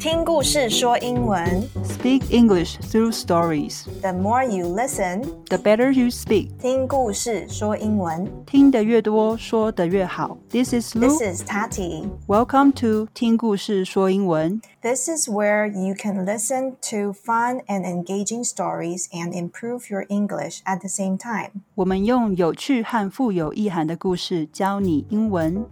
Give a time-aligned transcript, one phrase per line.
[0.00, 1.42] 听故事说英文
[1.82, 3.84] Speak English through stories.
[4.02, 6.50] ，The more you listen， The better you speak.
[6.58, 8.30] 听故事说英文。
[8.44, 10.36] 听得越多，说得越好。
[10.50, 11.08] This is Lu.
[11.08, 12.06] This is Tati.
[12.26, 14.60] Welcome to 听故事说英文。
[14.82, 20.58] This is where you can listen to fun and engaging stories and improve your English
[20.66, 21.62] at the same time.
[21.76, 25.64] 我们用有趣和富有意涵的故事教你英文。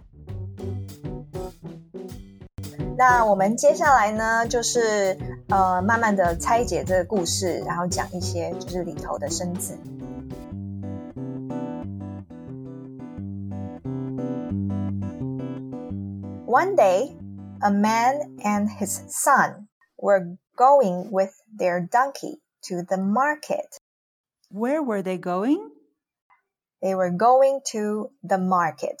[2.97, 5.17] 那我们接下来呢，就是
[5.49, 9.77] 呃，慢慢的拆解这个故事，然后讲一些就是里头的生字。
[16.45, 17.15] One day,
[17.61, 23.79] a man and his son were going with their donkey to the market.
[24.51, 25.71] Where were they going?
[26.79, 28.97] They were going to the market.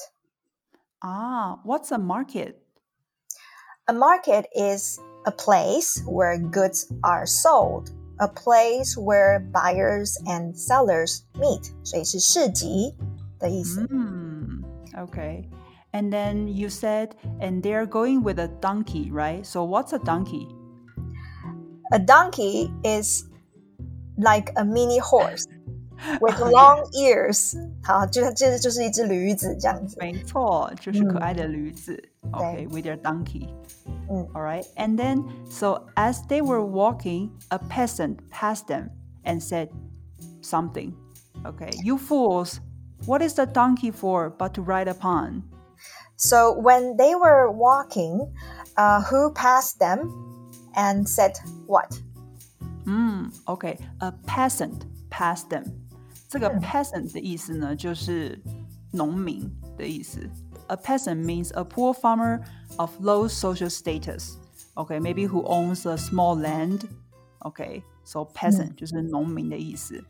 [1.03, 2.55] Ah, what's a market?
[3.87, 11.23] A market is a place where goods are sold, a place where buyers and sellers
[11.35, 11.71] meet.
[11.83, 12.95] 所以是市集
[13.39, 13.85] 的意思。
[13.87, 14.63] Hmm.
[14.95, 15.49] Okay.
[15.91, 19.45] And then you said, and they're going with a donkey, right?
[19.45, 20.47] So what's a donkey?
[21.91, 23.25] A donkey is
[24.17, 25.45] like a mini horse
[26.19, 27.55] with long ears.
[27.83, 29.97] 好，就这就是一只驴子这样子。
[29.99, 32.01] 没错，就是可爱的驴子。
[32.31, 33.47] Okay, with their donkey.
[34.09, 34.65] 嗯 All right.
[34.75, 38.89] And then, so as they were walking, a peasant passed them
[39.23, 39.69] and said
[40.41, 40.93] something.
[41.45, 42.59] Okay, you fools,
[43.05, 45.43] what is the donkey for but to ride upon?
[46.15, 48.31] So when they were walking,
[48.77, 50.09] uh, who passed them
[50.75, 51.99] and said what?
[52.85, 53.27] Hmm.
[53.47, 55.65] Okay, a peasant passed them.
[56.27, 58.41] 这个 peasant 的意思呢，就是
[58.91, 60.19] 农民的意思。
[60.67, 62.41] A peasant means a poor farmer
[62.77, 64.37] of low social status.
[64.75, 66.87] Okay, maybe who owns a small land.
[67.41, 70.03] Okay, so peasant 就是农民的意思。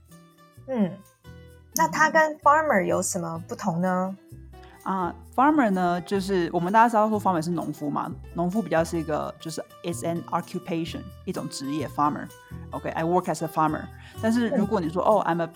[0.68, 0.92] 嗯，
[1.76, 4.16] 那它跟 farmer 有什么不同呢？
[4.84, 13.48] 啊、f a r m e r 呢，就是我们大家知道说 farmer 是农夫嘛，农夫比较是一个就是 it's an occupation 一种职业 farmer。OK，I、work as a
[13.48, 13.86] farmer。
[14.22, 15.50] 但是如果你说哦，I'm a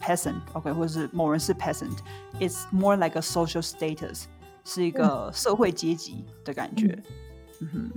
[0.00, 4.24] peasant，OK，、或者是某人是 peasant，it's more like a social status，
[4.64, 7.02] 是一个社会阶级的感觉。
[7.60, 7.90] 嗯哼，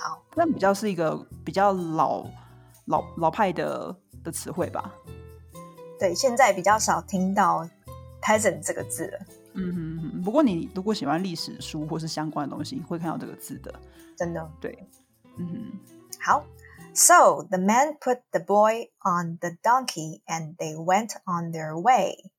[0.00, 2.24] 好，那比较是一个比较老
[2.86, 4.92] 老老派的的词汇吧。
[5.98, 7.68] 对，现在比较少听到
[8.20, 9.18] peasant 这个字了，
[9.54, 13.74] 嗯哼哼，不过你如果喜欢历史书或是相关的东西，会看到这个字的。
[14.16, 14.50] 真的。
[14.60, 14.86] 对，
[15.38, 15.78] 嗯哼。
[16.20, 16.44] 好
[16.93, 22.31] ，So the man put the boy on the donkey and they went on their way.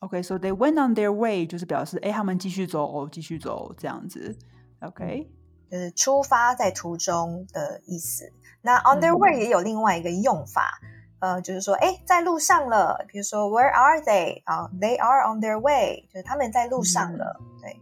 [0.00, 4.38] OK, so they went on their way，就是表示哎，他们继续走哦，继续走这样子。
[4.80, 5.28] OK，
[5.70, 8.32] 就是出发在途中的意思。
[8.62, 10.78] 那 on their 嗯 way 也有另外一个用法，
[11.18, 13.04] 呃，就是说，哎，在路上了。
[13.08, 14.42] 比如说，Where are they？
[14.44, 17.40] 啊、t h e y are on their way，就是他们在路上了。
[17.60, 17.80] 对。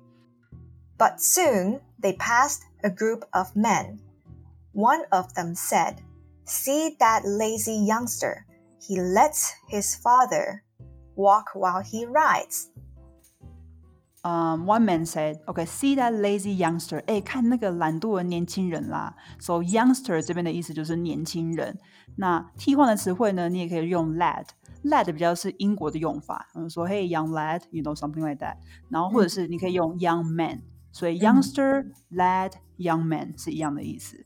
[0.97, 3.99] But soon they passed a group of men.
[4.75, 5.97] One of them said,
[6.45, 8.45] "See that lazy youngster?
[8.81, 10.63] He lets his father
[11.17, 12.69] walk while he rides."
[14.23, 17.03] Um, one man said, "Okay, see that lazy youngster？
[17.07, 19.15] 哎，看那个懒惰的年轻人啦。
[19.39, 21.79] So youngster 这边的意思就是年轻人。
[22.17, 28.57] 那替换的词汇呢，你也可以用 lad。lad 比较是英国的用法，嗯，说 Hey young lad，you know something like that。
[28.89, 30.63] 然后或者是你可以用 young man，
[30.93, 34.25] 所以 youngster、lad、young man 是一样的意思。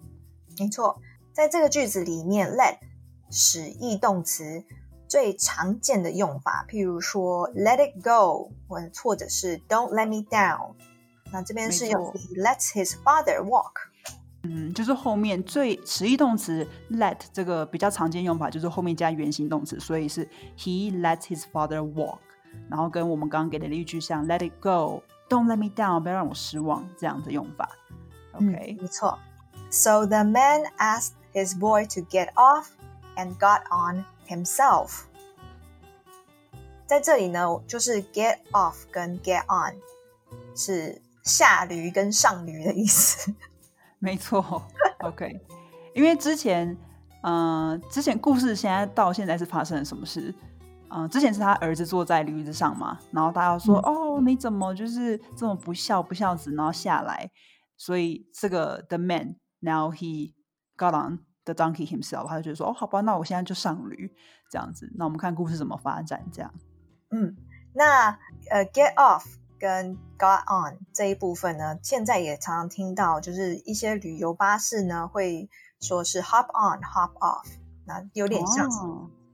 [0.58, 1.00] 没错，
[1.34, 2.78] 在这个句子里面，let
[3.30, 4.64] 使役动词
[5.08, 10.74] 最常见的用法，譬如说 let it go，或或者是 don't let me down。
[11.32, 13.74] 那这边是用 he lets his father walk。
[14.44, 20.24] 嗯，就是后面最实义动词 let 这个比较常见用法，就是后面加原形动词，所以是
[20.56, 22.20] he lets his father walk，
[22.70, 27.68] 然后跟我们刚刚给的例句像 let it go，don't let me down，不要让我失望这样的用法。
[28.34, 29.18] OK，、没错。
[29.70, 32.68] So the man asked his boy to get off
[33.16, 35.04] and got on himself。
[36.86, 39.76] 在这里呢，就是 get off 跟 get on
[40.56, 43.34] 是下驴跟上驴的意思。
[44.00, 44.64] 没错
[45.00, 45.40] ，OK，
[45.94, 46.78] 因为之前，
[47.22, 50.34] 呃，之前故事现在到现在是发生了什么事？
[50.90, 57.30] 嗯、之前是他儿子坐在驴子上嘛，然后大家说：“哦，你怎么就是这么不孝不孝子？”然后下来，
[57.76, 59.36] 所以这个 the man
[59.66, 60.34] now he
[60.78, 64.16] got on the donkey himself，他就觉得说：“哦，好吧，那我现在就上驴
[64.50, 66.54] 这样子。”那我们看故事怎么发展，这样。
[67.10, 67.36] 嗯，
[67.74, 68.12] 那
[68.52, 69.24] 呃，get off
[69.60, 77.46] 跟 got on 这一部分呢，现在也常常听到，就是一些旅游巴士呢会说是 hop on hop off，
[77.86, 78.70] 那有点像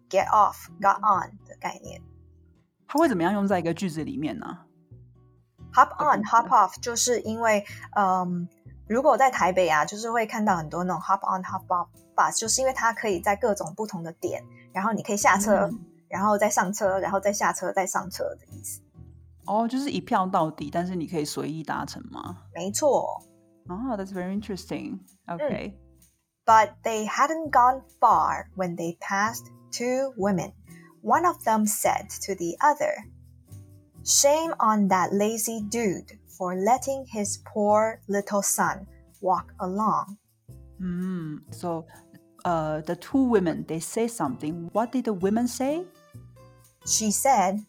[0.10, 2.01] get off got on 的概念。
[2.88, 4.60] 它会怎么样用在一个句子里面呢
[5.74, 8.48] ？hop on hop off 就是因为，嗯，
[8.91, 14.43] 如果在台北啊，就是会看到很多那种 hop on hop off bus，就是因为它可以在各种不同的点，
[14.73, 15.71] 然后你可以下车。
[16.09, 18.81] 然后再上车，然后再下车，再上车的意思。
[19.44, 22.44] 哦，就是一票到底，但是你可以随意搭乘吗？
[22.55, 23.21] 没错。
[23.69, 25.00] Oh, that's very interesting.
[25.27, 25.75] Okay.
[26.44, 30.53] But they hadn't gone far when they passed two women.
[31.03, 32.94] One of them said to the other,
[34.05, 38.87] Shame on that lazy dude for letting his poor little son
[39.21, 40.17] walk along.
[40.81, 41.87] Mm, so
[42.44, 44.69] uh, the two women, they say something.
[44.73, 45.85] What did the women say?
[46.87, 47.65] She said,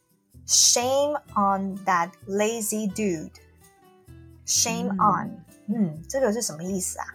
[0.46, 3.32] Shame on that lazy dude.
[4.46, 5.00] Shame mm.
[5.00, 5.44] on.
[5.68, 7.06] 嗯，这个是什么意思啊？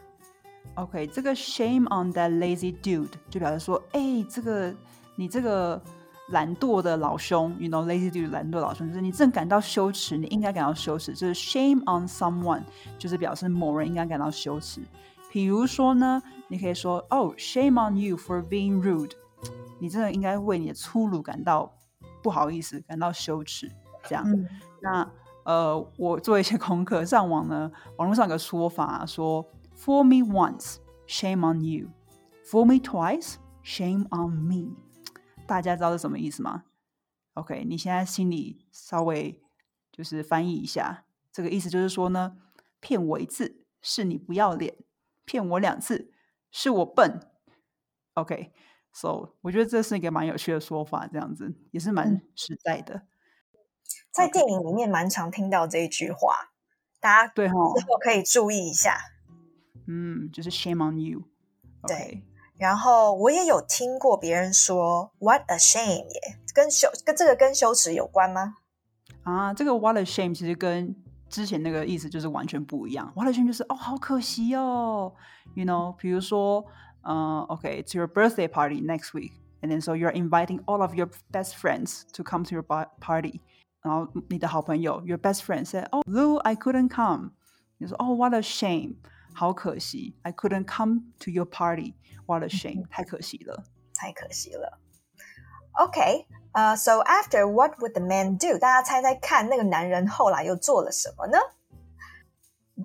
[0.75, 4.75] OK，这个 shame on that lazy dude 就表示说，哎，这个
[5.16, 5.81] 你这个
[6.29, 11.13] 懒惰的老兄，you know lazy dude 懒惰老兄，就是你正感到羞耻，你应该感到羞耻。
[11.13, 12.63] 就是 shame on someone，
[12.97, 14.81] 就是表示某人应该感到羞耻。
[15.31, 19.12] 比如说呢，你可以说，Oh, shame on you for being rude。
[19.79, 21.71] 你真的应该为你的粗鲁感到
[22.24, 23.71] 不好意思，感到羞耻，
[24.03, 24.24] 这样。
[24.27, 24.47] 嗯、
[24.81, 25.12] 那
[25.44, 29.45] 呃，我做一些功课，上网呢，网络上有个说法说
[29.77, 30.77] ，For me once,
[31.07, 31.88] shame on you;
[32.44, 34.75] For me twice, shame on me。
[35.47, 36.65] 大家知道是什么意思吗
[37.33, 39.41] ？OK，你现在心里稍微
[39.91, 42.38] 就是翻译一下，这个意思就是说呢，
[42.79, 44.75] 骗我一次是你不要脸，
[45.25, 46.11] 骗我两次
[46.51, 47.19] 是我笨。
[48.13, 48.53] OK。
[48.94, 53.03] So，我觉得这是一个蛮有趣的说法，这样子也是蛮实在的。
[54.09, 56.51] 在电影里面蛮常听到这一句话，
[57.00, 58.97] 大家对哈之后可以注意一下。
[59.85, 61.29] 嗯，就是 shame on you。
[61.88, 62.23] 对，
[62.56, 68.56] 然后我也有听过别人说 what a shame 耶，跟羞跟这个跟羞耻有关吗？
[69.25, 70.94] 啊，这个 what a shame 其实跟
[71.28, 73.12] 之前那个意思就是完全不一样。
[73.14, 75.12] what a shame 就是哦，好可惜哦，
[75.54, 76.64] you know，比如说。
[77.04, 79.32] uh, okay, it's your birthday party next week.
[79.60, 82.62] And then so you're inviting all of your best friends to come to your
[83.00, 83.40] party.
[83.84, 87.32] your best friend said, "Oh, Lou, I couldn't come."
[87.81, 88.96] You say, "Oh, what a shame.
[89.37, 91.94] 好可惜 I couldn't come to your party.
[92.26, 92.87] What a shame.
[92.88, 93.64] 太可惜了。
[93.94, 94.78] 太可惜了。
[95.75, 98.58] Okay, uh, so after what would the man do?
[98.58, 101.38] 大家猜猜看，那个男人后来又做了什么呢？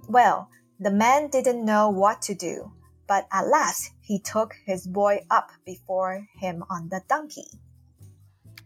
[0.09, 0.47] Well,
[0.79, 2.71] the man didn't know what to do.
[3.07, 7.59] But at last he took his boy up before him on the donkey.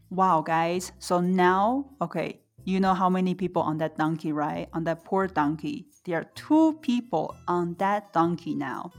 [0.09, 0.91] Wow, guys.
[0.99, 4.68] So now, okay, you know how many people on that donkey, right?
[4.72, 5.86] On that poor donkey.
[6.04, 8.90] There are two people on that donkey now.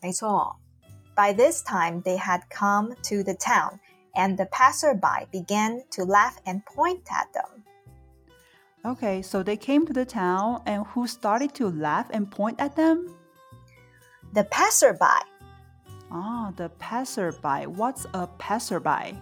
[0.00, 0.56] 没错.
[1.16, 3.80] By this time, they had come to the town,
[4.14, 7.64] and the passerby began to laugh and point at them.
[8.84, 12.76] Okay, so they came to the town, and who started to laugh and point at
[12.76, 13.08] them?
[14.34, 15.24] The passerby.
[16.12, 17.66] Ah, the passerby.
[17.66, 19.18] What's a passerby?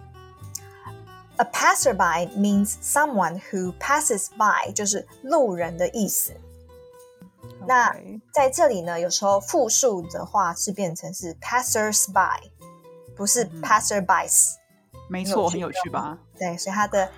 [1.36, 6.32] A passerby means someone who passes by，就是路人的意思。
[6.32, 7.66] Okay.
[7.66, 7.96] 那
[8.32, 12.50] 在这里呢，有时候复数的话是变成是 passersby，
[13.16, 14.56] 不是 passerbys。
[14.92, 16.18] 嗯、没错，很有趣吧？
[16.36, 17.08] 对，所以它的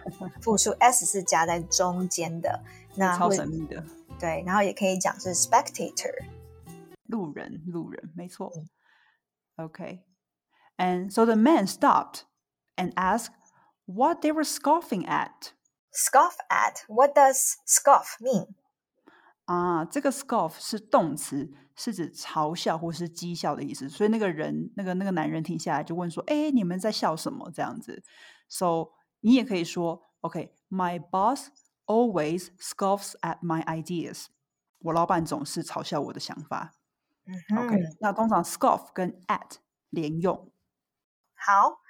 [0.42, 2.62] 复数 s 是加在中间的。
[2.94, 3.82] 那超神秘的。
[4.18, 6.12] 对，然后也可以讲是 spectator。
[7.06, 8.52] 路人，路人，没错。
[9.56, 10.00] Okay.
[10.76, 12.25] And so the man stopped
[12.76, 13.30] and asked
[13.87, 15.52] what they were scoffing at.
[15.92, 16.85] Scoff at?
[16.88, 18.49] What does scoff mean?
[19.47, 23.88] 啊，这个 scoff 是动词，是指嘲笑或是讥笑的意思。
[23.88, 28.04] 所以那个人，那个那个男人停下来就问说：“哎，你们在笑什么？”这样子。
[28.49, 31.49] So 你也可以说：“OK，my、okay, boss
[31.87, 34.26] always scoffs at my ideas。”
[34.78, 36.75] 我老板总是嘲笑我的想法。
[37.59, 39.56] OK，那通常 scoff 跟 at
[39.90, 40.50] 连用。
[41.35, 41.80] 好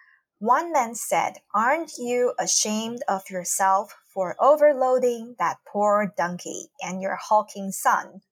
[0.44, 7.16] ，One man said, "Aren't you ashamed of yourself for overloading that poor donkey and your
[7.16, 8.22] hulking son?"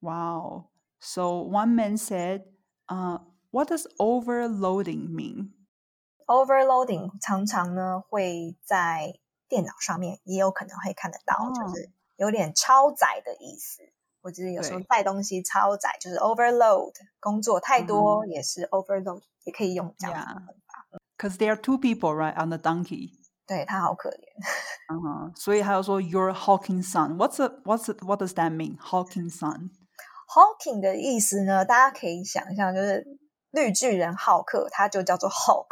[0.00, 0.70] Wow.
[1.00, 2.44] So one man said,
[2.88, 3.18] "Uh,
[3.50, 5.52] what does overloading mean?"
[6.26, 9.18] Overloading 常常呢会在
[9.48, 13.82] 电脑上面也有可能会看得到，就是有点超载的意思。
[14.22, 20.63] 或者有时候带东西超载，就是 overload，工作太多、嗯、也是 overload，也可以用这样的方法。
[21.16, 23.10] Because there are two people right on the donkey.
[23.46, 24.20] 对他好可怜。
[24.88, 27.16] 嗯哼，所以他就说 Your hawking son.
[27.16, 28.78] What's a What's a, What does that mean?
[28.78, 29.70] Hawking son.
[30.28, 33.04] Hawking 的意思呢，大家可以想象，就是
[33.50, 35.66] 绿巨人浩克，他就叫做 Hawk，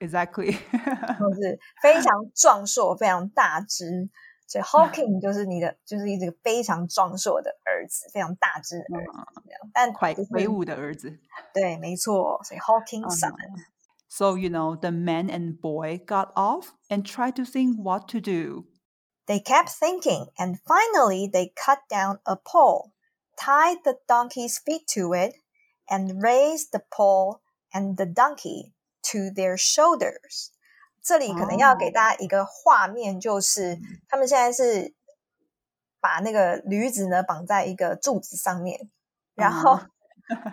[0.00, 0.50] Exactly.
[0.50, 4.10] 就是非常壮硕、非常大只。
[4.48, 9.70] 所以 Hawking 就是你的，就是一个非常壮硕的儿子，非常大只的儿子这样。
[9.72, 11.16] 但快不是威武的儿子。
[11.54, 12.40] 对，没错。
[12.42, 13.32] 所以 Hawking son。
[14.10, 18.20] So, you know, the man and boy got off and tried to think what to
[18.20, 18.66] do.
[19.26, 22.92] They kept thinking, and finally they cut down a pole,
[23.36, 25.34] tied the donkey's feet to it,
[25.90, 27.40] and raised the pole
[27.74, 28.72] and the donkey
[29.10, 30.52] to their shoulders.
[31.02, 34.94] 这里可能要给大家一个画面，就是他们现在是
[36.00, 38.88] 把那个驴子呢绑在一个柱子上面，
[39.34, 39.80] 然后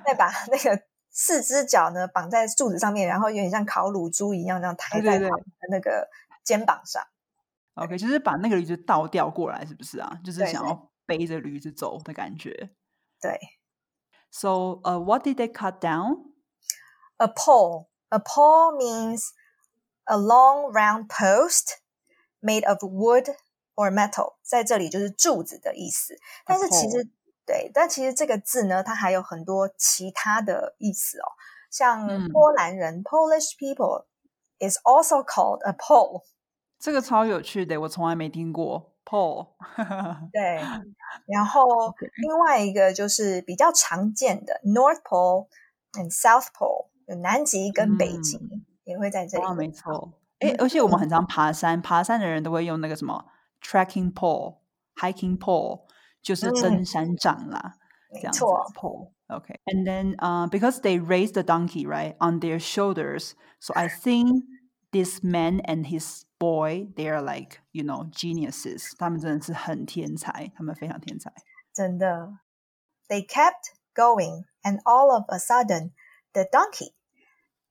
[0.05, 0.83] 再把那个
[1.20, 5.18] 四只脚呢绑在柱子上面，然后有点像烤乳猪一样，这样抬在
[5.68, 6.08] 那个
[6.44, 7.02] 肩膀上。
[7.74, 10.20] OK，就是把那个驴子倒吊过来，是不是啊？
[10.24, 12.70] 就是想要背着驴子走的感觉。
[13.20, 13.36] 对
[14.30, 17.88] So, uh, what did they cut down?，a pole.
[18.10, 19.32] A pole means
[20.04, 21.80] a long round post
[22.40, 23.34] made of wood
[23.74, 26.16] or metal，在这里就是柱子的意思。
[26.46, 27.08] 但是其实
[27.48, 31.24] 对，但其实这个字呢，它还有很多其他的意思哦。
[31.70, 34.04] 像嗯波兰人、Polish people
[34.58, 36.24] is also called a pole。
[36.78, 39.48] 这个超有趣的，我从来没听过 pole。
[40.30, 40.60] 对，
[41.26, 41.64] 然后
[42.22, 45.48] 另外一个就是比较常见的 North Pole
[45.94, 48.38] and South Pole，有南极跟北极、
[48.84, 49.54] 也会在这里。
[49.56, 50.12] 没错。
[50.40, 53.24] 哎，而且我们很常爬山，爬山的人都会用那个什么
[53.62, 54.58] trekking pole、
[54.94, 55.87] hiking pole，
[56.21, 57.75] 就是登山杖啦。
[58.13, 59.11] 这样子没错， pole.
[59.27, 59.55] Okay.
[59.65, 63.33] And then uh, because they raised the donkey, right, on their shoulders.
[63.59, 64.43] So I think
[64.91, 68.93] this man and his boy, they are like, you know, geniuses.
[68.99, 71.33] 他们真的是很天才，他们非常天才。
[71.73, 72.39] 真的。
[73.09, 75.91] They kept going, and all of a sudden,
[76.33, 76.93] the donkey,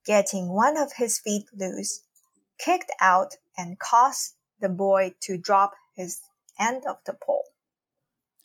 [0.05, 2.01] getting one of his feet loose,
[2.59, 6.19] kicked out and caused the boy to drop his
[6.59, 7.45] end of the pole.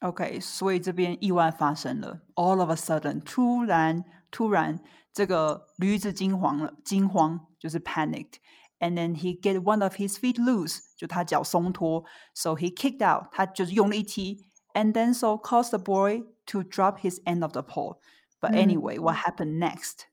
[0.02, 4.80] OK，所以这边意外发生了，all of a sudden，突然突然，
[5.12, 12.04] 这个驴子惊慌了，惊慌就是 panicked，and then he get one of his feet loose，就他脚松脱，
[12.36, 18.52] so he kicked out，他就是用力踢，and then so caused the boy to drop his end of the pole。But
[18.52, 20.06] 嗯 anyway, what happened next?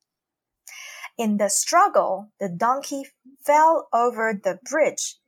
[1.16, 3.04] In the struggle, the donkey
[3.44, 5.18] fell over the bridge,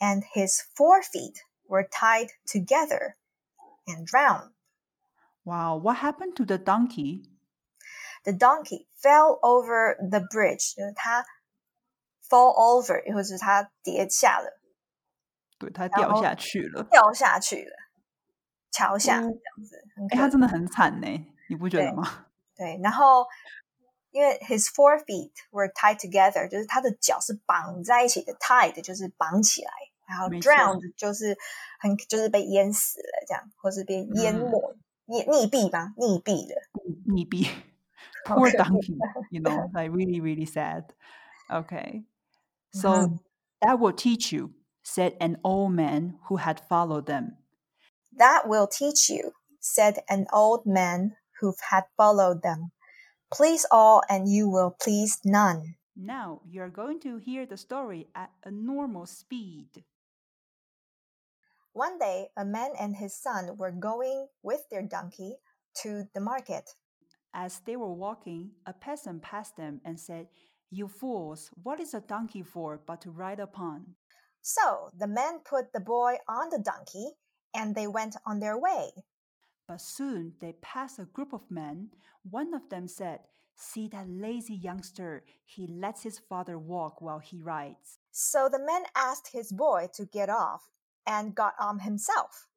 [0.00, 3.16] and his forefeet were tied together
[3.90, 4.52] and drowned.
[5.44, 7.30] Wow, what happened to the donkey?
[8.24, 11.24] The donkey fell over the bridge，就是它
[12.28, 14.58] fall over，或者是它跌下了，
[15.58, 16.82] 对，他然后掉下去了。
[16.90, 17.76] 掉下去了，
[18.72, 21.06] 桥下这嗯样子，很哎，可他真的很惨呢，
[21.48, 22.26] 你不觉得对吗？
[22.56, 23.26] 对，然后
[24.10, 29.70] 因为 his four feet were tied together，就是他的脚是绑在一起的，tied 就是绑起来，
[30.10, 31.36] 然后没错 drowned 就是
[31.80, 34.58] 很就是被淹死了这样，或是被淹嗯没、
[35.06, 36.62] 溺溺毙吧，溺毙了。
[37.06, 37.48] 溺毙。
[38.24, 40.92] 好 Poor 可 怜 donkey, you know, like really, really sad.
[41.48, 42.04] Okay.
[42.72, 43.20] So Mhm.
[43.62, 47.36] that will teach you, said an old man who had followed them.
[48.16, 52.72] That will teach you, said an old man who had followed them.
[53.30, 55.76] Please all, and you will please none.
[55.94, 59.84] Now you are going to hear the story at a normal speed.
[61.73, 65.37] One day, a man and his son were going with their donkey
[65.83, 66.75] to the market.
[67.33, 70.27] As they were walking, a peasant passed them and said,
[70.69, 73.95] You fools, what is a donkey for but to ride upon?
[74.41, 77.11] So the man put the boy on the donkey,
[77.55, 78.91] and they went on their way.
[79.65, 81.91] But soon they passed a group of men.
[82.29, 83.19] One of them said,
[83.55, 85.23] See that lazy youngster.
[85.45, 87.99] He lets his father walk while he rides.
[88.11, 90.67] So the man asked his boy to get off
[91.07, 92.47] and got on himself.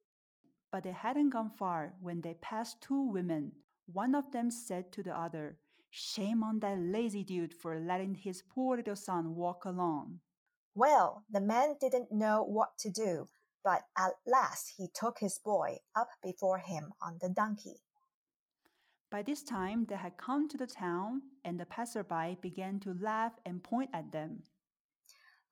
[0.70, 3.52] But they hadn't gone far when they passed two women.
[3.86, 5.58] One of them said to the other,
[5.90, 10.18] Shame on that lazy dude for letting his poor little son walk alone.
[10.74, 13.28] Well, the man didn't know what to do,
[13.62, 17.76] but at last he took his boy up before him on the donkey.
[19.08, 23.34] By this time they had come to the town, and the passerby began to laugh
[23.46, 24.42] and point at them.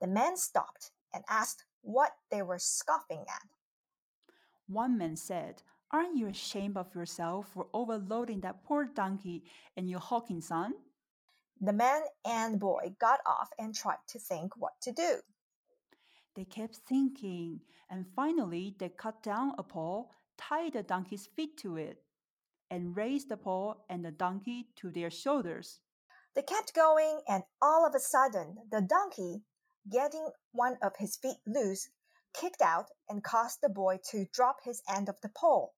[0.01, 3.49] The man stopped and asked what they were scoffing at.
[4.67, 9.45] One man said, Aren't you ashamed of yourself for overloading that poor donkey
[9.77, 10.73] and your hawking son?
[11.61, 15.17] The man and boy got off and tried to think what to do.
[16.35, 17.61] They kept thinking,
[17.91, 22.03] and finally they cut down a pole, tied the donkey's feet to it,
[22.71, 25.81] and raised the pole and the donkey to their shoulders.
[26.35, 29.43] They kept going, and all of a sudden, the donkey,
[29.91, 31.89] getting one of his feet loose,
[32.35, 35.75] kicked out and caused the boy to drop his end of the pole.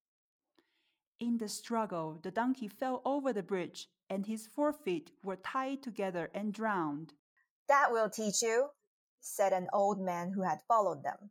[1.21, 6.31] In the struggle, the donkey fell over the bridge, and his forefeet were tied together
[6.35, 7.15] and drowned.
[7.69, 8.69] That will teach you,
[9.21, 11.31] said an old man who had followed them.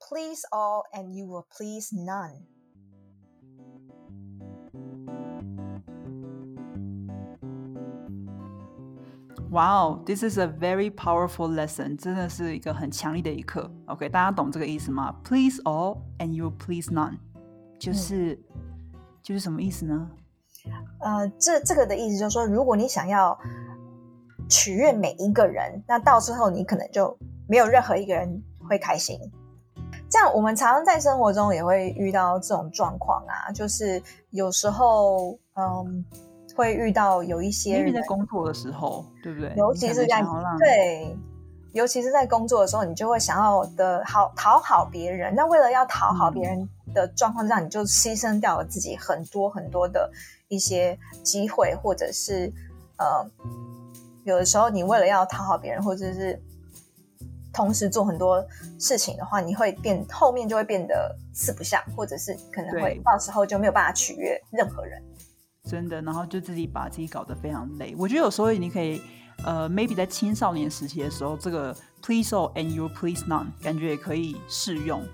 [0.00, 2.46] Please all, and you will please none.
[9.50, 13.70] Wow, this is a very powerful lesson，真的是一个很强力的一课。
[13.86, 17.16] OK，大家懂这个意思吗？Please all and you please none，
[17.78, 18.38] 就是、
[19.22, 20.10] 就是什么意思呢？
[21.00, 23.38] 呃，这这个的意思就是说，如果你想要
[24.50, 27.16] 取悦每一个人，那到最后你可能就
[27.48, 29.18] 没有任何一个人会开心。
[30.10, 36.04] 这样，我们常常在生活中也会遇到这种状况啊，就是有时候，嗯，
[36.58, 39.54] 会遇到有一些人在工作的时候，对不对？
[39.56, 40.20] 尤其是在
[40.58, 41.16] 对，
[41.70, 45.32] 尤其是在工作的时候，你就会想要的好讨好别人。
[45.36, 50.10] 那为了要讨好别人的状况下，你就牺牲掉了自己很多很多的
[50.48, 52.52] 一些机会，或者是
[52.96, 53.24] 呃，
[54.24, 56.42] 有的时候你为了要讨好别人，或者是
[57.52, 58.44] 同时做很多
[58.80, 65.00] 事情的话，你会变后面就会变得四不像，或者是可能会到时候就没有办法取悦任何人。
[65.68, 67.94] 真的，然后就自己把自己搞得非常累。
[67.98, 69.02] 我觉得有时候你可以，
[69.44, 75.04] 呃，maybe 在青少年时期的时候，这个 please all and you please none 感觉也可以适用，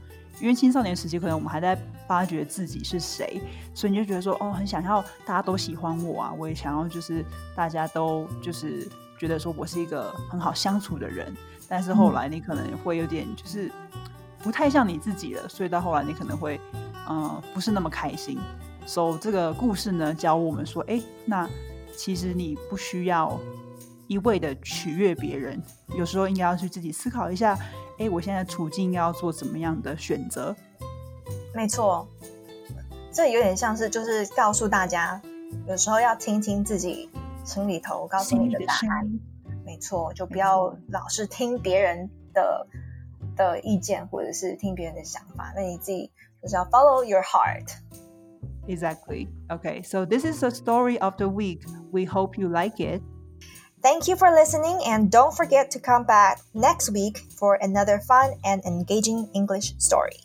[0.41, 3.41] 因为青少年时期可能我们还在发掘自己是谁，
[3.75, 7.25] 所以你就觉得说，哦，很想要大家都喜欢我啊，我也想要就是
[7.57, 11.35] 大家都就是觉得说我是一个很好相处的人，
[11.69, 13.71] 但是后来你可能会有点就是
[14.39, 16.61] 不太像你自己了，所以到后来你可能会，
[17.09, 18.39] 嗯、不是那么开心。
[18.87, 21.49] So 这个故事呢，教我们说，哎，那
[21.97, 23.41] 其实你不需要
[24.07, 25.61] 一味的取悦别人，
[25.97, 27.59] 有时候应该要去自己思考一下，
[27.99, 30.55] 哎，我现在处境应该要做怎么样的选择？
[31.55, 32.07] 没错，
[33.13, 35.21] 这有点像是就是告诉大家，
[35.67, 37.09] 有时候要听听自己
[37.45, 39.21] 心里头告诉你的答案。
[39.65, 42.67] 没错，就不要老是听别人的
[43.35, 45.53] 的意见，或者是听别人的想法。
[45.57, 46.11] 那你自己
[46.43, 47.73] 就是要 follow your heart。
[48.68, 49.28] Exactly.
[49.50, 51.64] Okay, so this is the story of the week.
[51.92, 53.02] We hope you like it.
[53.82, 58.34] Thank you for listening, and don't forget to come back next week for another fun
[58.44, 60.20] and engaging English story.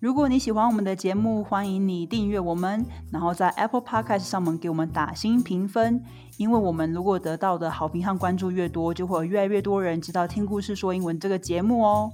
[0.00, 6.02] 如果你喜欢我们的节目，欢迎你订阅我们，然后在 Apple Podcast 上面给我们打新评分。
[6.38, 12.10] 因为我们如果得到的好评和关注越多，就会有越来越多人知道《听故事说英文》这个节目哦。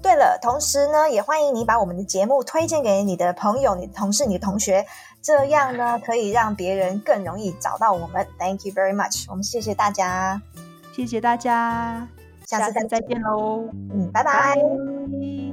[0.00, 4.86] 对了，同时呢，也欢迎你把我们的节目推荐给你的朋友、你的同事、你的同学，
[5.20, 8.26] 这样呢可以让别人更容易找到我们。
[8.38, 10.40] Thank you very much，我们谢谢大家，
[10.94, 12.08] 谢谢大家，
[12.46, 14.54] 下次再再见喽，嗯，拜拜。
[14.54, 15.47] 拜